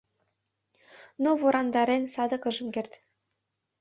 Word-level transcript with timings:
Но 1.23 1.29
ворандарен 1.41 2.03
садак 2.13 2.43
ыжым 2.49 2.67
керт. 2.75 2.91